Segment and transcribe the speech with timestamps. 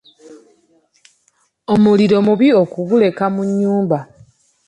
[1.73, 3.99] Omuliro mubi okuguleka mu nnyumba.